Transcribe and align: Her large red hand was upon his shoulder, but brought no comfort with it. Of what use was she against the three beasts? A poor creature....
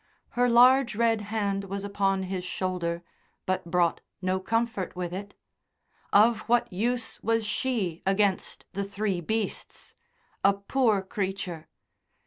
Her 0.29 0.49
large 0.49 0.95
red 0.95 1.21
hand 1.21 1.65
was 1.65 1.83
upon 1.83 2.23
his 2.23 2.43
shoulder, 2.43 3.03
but 3.45 3.69
brought 3.69 4.01
no 4.19 4.39
comfort 4.39 4.95
with 4.95 5.13
it. 5.13 5.35
Of 6.11 6.39
what 6.49 6.73
use 6.73 7.21
was 7.21 7.45
she 7.45 8.01
against 8.03 8.65
the 8.73 8.83
three 8.83 9.21
beasts? 9.21 9.93
A 10.43 10.53
poor 10.55 11.03
creature.... 11.03 11.69